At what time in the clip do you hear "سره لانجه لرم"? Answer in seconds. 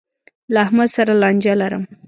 0.95-1.83